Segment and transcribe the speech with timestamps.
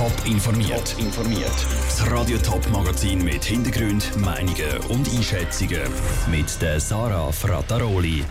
[0.00, 0.96] Top informiert.
[0.98, 1.66] informiert.
[1.84, 5.82] Das Radio Top Magazin mit Hintergrund, Meinungen und Einschätzungen
[6.30, 8.24] mit der Sarah Frataroli.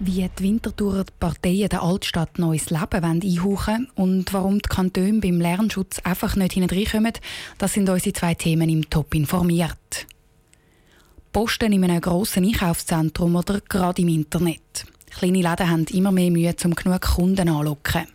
[0.00, 5.98] Wie die Winterthur Parteien der Altstadt neues Leben einhauchen und warum die Kantone beim Lärmschutz
[6.00, 7.14] einfach nicht hineinkommen,
[7.56, 10.06] das sind unsere zwei Themen im Top informiert.
[11.32, 14.84] Posten in einem grossen Einkaufszentrum oder gerade im Internet.
[15.10, 18.13] Kleine Läden haben immer mehr Mühe, um genug Kunden anzulocken.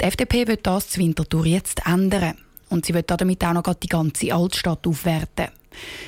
[0.00, 2.34] Die FDP wird das zu Winterthur jetzt ändern.
[2.68, 5.48] Und sie wird damit auch noch die ganze Altstadt aufwerten.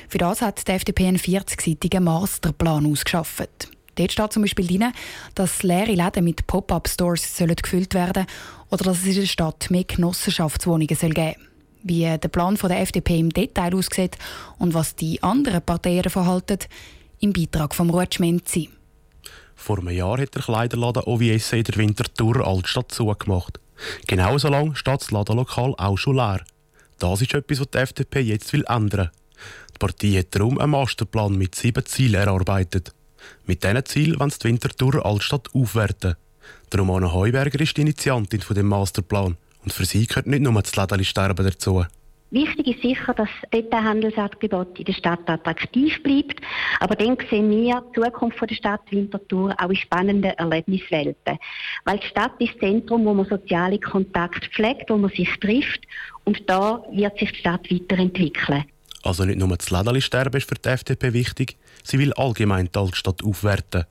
[0.07, 3.69] Für das hat die FDP einen 40-seitigen Masterplan ausgeschafft.
[3.95, 4.93] Dort steht zum Beispiel drin,
[5.35, 8.25] dass leere Läden mit Pop-up-Stores gefüllt werden
[8.69, 11.35] oder dass es in der Stadt mehr Genossenschaftswohnungen geben soll.
[11.83, 14.17] Wie der Plan der FDP im Detail aussieht
[14.59, 16.59] und was die anderen Parteien davon halten,
[17.19, 18.69] im Beitrag von Ruud Schmenzi.
[19.61, 23.59] Vor einem Jahr hat der Kleiderladen OVS in der Winterthur Altstadt zugemacht.
[24.07, 26.41] Genauso lange steht das Ladenlokal auch schon leer.
[26.97, 29.11] Das ist etwas, was die FDP jetzt will ändern.
[29.75, 32.91] Die Partei hat darum einen Masterplan mit sieben Zielen erarbeitet.
[33.45, 36.15] Mit diesen Zielen wollen sie die Winterthur Altstadt aufwerten.
[36.73, 39.37] Die Romana Heuberger ist die Initiantin von dem Masterplan.
[39.63, 41.85] Und für sie gehört nicht nur das Lädeli dazu.
[42.31, 46.39] Wichtig ist sicher, dass das Detailhandelsangebot in der Stadt attraktiv bleibt.
[46.79, 51.37] Aber dann sehen wir die Zukunft der Stadt Winterthur auch in spannenden Erlebniswelten.
[51.83, 55.81] Weil die Stadt ist das Zentrum, wo man soziale Kontakte pflegt, wo man sich trifft.
[56.23, 58.63] Und da wird sich die Stadt weiterentwickeln.
[59.03, 63.23] Also nicht nur das Lädeli-Sterben ist für die FDP wichtig, sie will allgemein die Altstadt
[63.25, 63.85] aufwerten.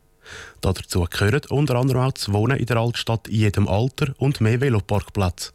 [0.63, 4.61] Dazu gehört unter anderem auch das Wohnen in der Altstadt in jedem Alter und mehr
[4.61, 5.53] Veloparkplätze.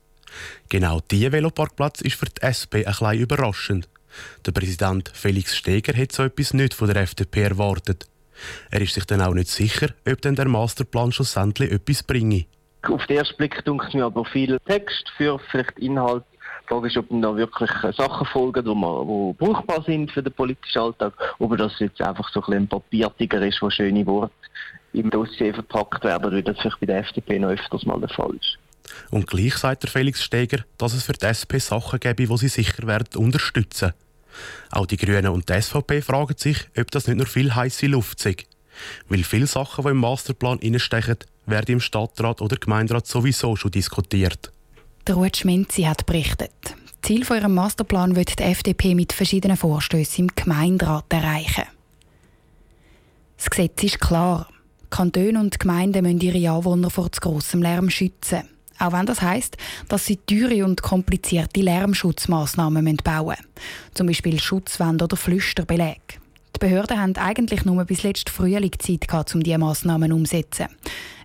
[0.69, 3.89] Genau dieser Veloparkplatz ist für die SP ein bisschen überraschend.
[4.45, 8.08] Der Präsident Felix Steger hat so etwas nicht von der FDP erwartet.
[8.72, 12.45] Er ist sich dann auch nicht sicher, ob denn der Masterplan schlussendlich etwas bringe.
[12.83, 16.23] Auf den ersten Blick dunkt mir aber viel Text für vielleicht Inhalt.
[16.64, 21.14] Die Frage ist, ob da wirklich Sachen folgen, die, brauchbar sind für den politischen Alltag,
[21.39, 24.33] dass es jetzt einfach so ein, ein Papiertiger ist, wo schöne Worte
[24.93, 28.33] im Dossier verpackt werden, wie das vielleicht bei der FDP noch öfters mal der Fall
[28.36, 28.58] ist.
[29.11, 32.48] Und gleich sagt der Felix Steger, dass es für die SP Sachen gäbe, die sie
[32.48, 33.94] sicher werden unterstützen.
[34.72, 38.26] Auch die Grünen und die SVP fragen sich, ob das nicht nur viel heiße Luft
[38.26, 38.45] ist.
[39.08, 44.52] Weil viele Sachen, die im Masterplan stechen, werden im Stadtrat oder Gemeinderat sowieso schon diskutiert.
[45.08, 46.52] Der Ruud Schmenzi hat berichtet.
[47.02, 51.66] Ziel von ihrem Masterplan wird die FDP mit verschiedenen Vorstößen im Gemeinderat erreichen.
[53.38, 54.50] Das Gesetz ist klar.
[54.89, 58.50] Kantone und Gemeinden müssen ihre Anwohner vor zu grossem Lärm schützen.
[58.80, 63.93] Auch wenn das heisst, dass sie teure und komplizierte Lärmschutzmaßnahmen bauen müssen.
[63.93, 66.19] Zum Beispiel Schutzwände oder Flüsterbeläge.
[66.55, 70.67] Die Behörden haben eigentlich nur bis letzten Frühling Zeit gehabt, um diese Massnahmen umzusetzen.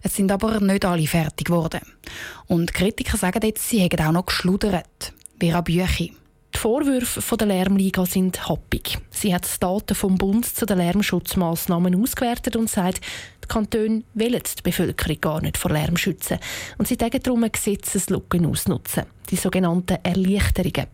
[0.03, 1.81] Es sind aber nicht alle fertig geworden.
[2.47, 5.12] Und Kritiker sagen jetzt, sie hätten auch noch geschludert.
[5.39, 6.15] Vera Büchi.
[6.55, 8.99] Die Vorwürfe der Lärmliga sind happig.
[9.10, 13.00] Sie hat die Daten vom Bund zu den Lärmschutzmaßnahmen ausgewertet und sagt,
[13.50, 16.38] Kantone wollen die Bevölkerung gar nicht vor Lärm schützen.
[16.78, 20.87] Und sie tagen darum eine Gesetzeslücke ausnutzen, die sogenannten Erleichterungen.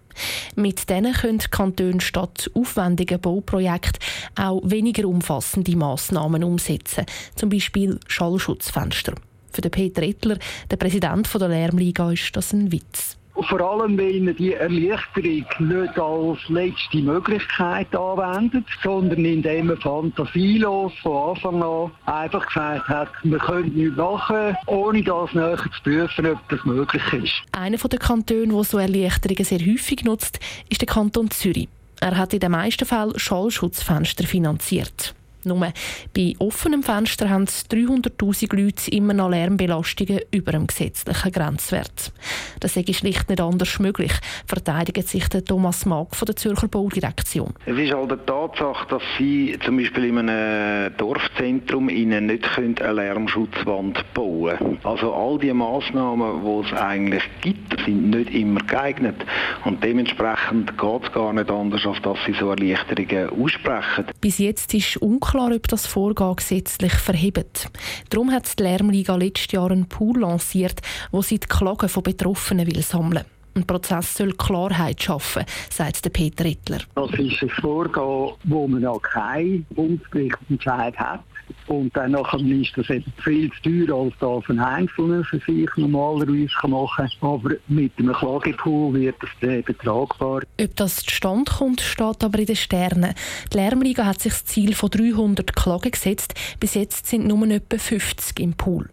[0.54, 4.00] Mit denen können die Kantone statt aufwendigen Bauprojekten
[4.36, 9.14] auch weniger umfassende Massnahmen umsetzen, zum Beispiel Schallschutzfenster.
[9.52, 10.38] Für den Peter Ettler,
[10.70, 13.15] der Präsident der Lärmliga, ist das ein Witz.
[13.42, 20.92] Vor allem, weil man die Erleichterung nicht als letzte Möglichkeit anwendet, sondern indem man fantasielos
[21.02, 26.26] von Anfang an einfach gesagt hat, man könnte nichts machen, ohne das näher zu prüfen,
[26.26, 27.34] ob das möglich ist.
[27.52, 31.68] Einer der Kantone, der so Erleichterungen sehr häufig nutzt, ist der Kanton Zürich.
[32.00, 35.14] Er hat in den meisten Fällen Schallschutzfenster finanziert.
[35.46, 35.72] Nur
[36.12, 42.12] bei offenem Fenster haben 300'000 Leute immer noch Lärmbelastungen über dem gesetzlichen Grenzwert.
[42.58, 44.12] Das ist schlicht nicht anders möglich,
[44.44, 47.54] verteidigt sich der Thomas Mag von der Zürcher Baudirektion.
[47.64, 52.92] Es ist halt eine Tatsache, dass Sie zum Beispiel in einem Dorfzentrum Ihnen nicht eine
[52.92, 54.78] Lärmschutzwand bauen können.
[54.82, 59.24] Also all die Massnahmen, die es eigentlich gibt, sind nicht immer geeignet.
[59.64, 64.06] Und dementsprechend geht es gar nicht anders, als dass Sie so Erleichterungen aussprechen.
[64.20, 67.68] Bis jetzt ist unklar, unklar, ob das Vorgehen gesetzlich verhebt.
[68.10, 70.80] Darum hat die Lärmliga letztes Jahr einen Pool lanciert,
[71.10, 73.24] wo sie die Klagen von Betroffenen will sammeln
[73.56, 76.80] ein Prozess soll Klarheit schaffen, sagt Peter Rittler.
[76.94, 81.20] Das ist ein Vorgehen, wo man noch keinen Bundesgerichtsentscheid hat.
[81.68, 86.52] Und dann ist das eben viel zu teuer, als das ein Einzelner für sich normalerweise
[86.66, 87.30] machen kann.
[87.30, 90.42] Aber mit einem Klagepool wird das dann tragbar.
[90.60, 93.14] Ob das zustande kommt, steht aber in den Sternen.
[93.52, 96.34] Die Lärmliga hat sich das Ziel von 300 Klagen gesetzt.
[96.60, 98.88] Bis jetzt sind nur etwa 50 im Pool.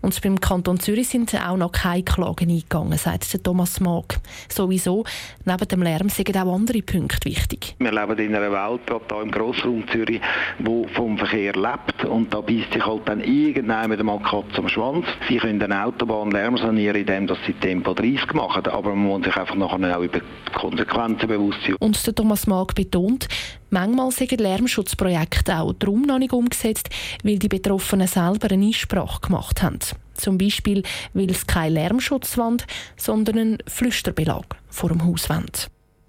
[0.00, 4.20] Und beim Kanton Zürich sind auch noch keine Klagen eingegangen, sagt Thomas Mag.
[4.48, 5.04] Sowieso,
[5.44, 7.76] neben dem Lärm sind auch andere Punkte wichtig.
[7.78, 10.20] Wir leben in einer Welt, hier im Grossraum Zürich,
[10.58, 14.68] wo vom Verkehr lebt und da beißt sich halt dann irgendwann mit dem Katz am
[14.68, 15.06] Schwanz.
[15.28, 19.36] Sie können eine Autobahn Lärm sanieren, indem sie Tempo 30 machen, aber man muss sich
[19.36, 21.76] einfach nachher auch über die Konsequenzen bewusst sein.
[21.78, 23.28] Und der Thomas Mag betont,
[23.70, 26.90] manchmal sind Lärmschutzprojekte auch darum noch nicht umgesetzt,
[27.24, 29.78] weil die Betroffenen selber eine Einsprache gemacht haben.
[30.14, 30.82] Zum Beispiel,
[31.14, 35.46] weil es keine Lärmschutzwand, sondern einen Flüsterbelag vor dem Haus wollen.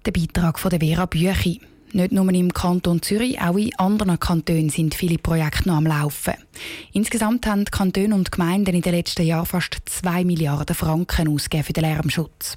[0.04, 1.60] Der Beitrag von der Vera Büchi.
[1.94, 6.34] Nicht nur im Kanton Zürich, auch in anderen Kantonen sind viele Projekte noch am Laufen.
[6.92, 11.64] Insgesamt haben die Kantone und Gemeinden in den letzten Jahren fast 2 Milliarden Franken ausgegeben
[11.64, 12.56] für den Lärmschutz.